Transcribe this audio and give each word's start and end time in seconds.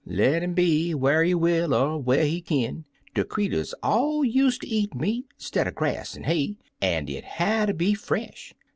"Le* 0.03 0.41
'im 0.41 0.55
be 0.55 0.95
whar 0.95 1.21
he 1.23 1.35
will 1.35 1.75
er 1.75 1.95
whar 1.95 2.23
he 2.23 2.41
kin, 2.41 2.85
de 3.13 3.23
creeturs 3.23 3.71
all 3.83 4.25
use 4.25 4.57
ter 4.57 4.65
eat 4.67 4.95
meat 4.95 5.27
stidder 5.37 5.69
grass 5.69 6.17
an' 6.17 6.23
hay, 6.23 6.55
an' 6.81 7.07
it 7.07 7.23
hatter 7.23 7.71
be 7.73 7.93
fresh. 7.93 8.51